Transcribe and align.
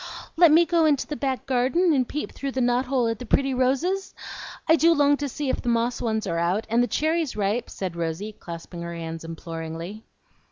"Let 0.35 0.51
me 0.51 0.65
go 0.65 0.85
in 0.85 0.95
the 1.07 1.15
back 1.15 1.45
garden 1.45 1.93
and 1.93 2.09
peep 2.09 2.31
through 2.31 2.53
the 2.53 2.59
knot 2.59 2.85
hole 2.85 3.07
at 3.07 3.19
the 3.19 3.25
pretty 3.27 3.53
roses. 3.53 4.15
I 4.67 4.75
do 4.75 4.95
long 4.95 5.15
to 5.17 5.29
see 5.29 5.47
if 5.51 5.61
the 5.61 5.69
moss 5.69 6.01
ones 6.01 6.25
are 6.25 6.39
out, 6.39 6.65
and 6.71 6.81
the 6.81 6.87
cherries 6.87 7.35
ripe," 7.37 7.69
said 7.69 7.95
Rosy, 7.95 8.31
clasping 8.33 8.81
her 8.81 8.95
hands 8.95 9.23
imploringly. 9.23 10.03